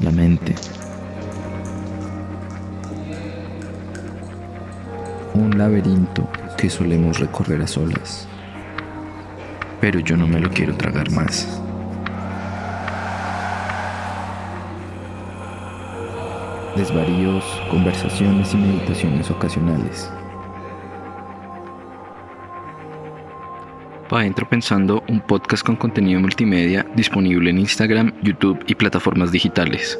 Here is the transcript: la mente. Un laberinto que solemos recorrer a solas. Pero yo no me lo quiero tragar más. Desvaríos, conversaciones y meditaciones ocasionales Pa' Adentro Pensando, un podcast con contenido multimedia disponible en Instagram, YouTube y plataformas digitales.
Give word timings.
la 0.00 0.10
mente. 0.10 0.54
Un 5.34 5.56
laberinto 5.56 6.28
que 6.56 6.70
solemos 6.70 7.18
recorrer 7.18 7.62
a 7.62 7.66
solas. 7.66 8.28
Pero 9.80 10.00
yo 10.00 10.16
no 10.16 10.26
me 10.26 10.40
lo 10.40 10.50
quiero 10.50 10.74
tragar 10.76 11.10
más. 11.10 11.60
Desvaríos, 16.76 17.44
conversaciones 17.70 18.54
y 18.54 18.56
meditaciones 18.56 19.30
ocasionales 19.30 20.10
Pa' 24.08 24.20
Adentro 24.20 24.48
Pensando, 24.48 25.04
un 25.08 25.20
podcast 25.20 25.62
con 25.62 25.76
contenido 25.76 26.18
multimedia 26.18 26.86
disponible 26.96 27.50
en 27.50 27.58
Instagram, 27.58 28.14
YouTube 28.22 28.64
y 28.66 28.74
plataformas 28.74 29.30
digitales. 29.32 29.98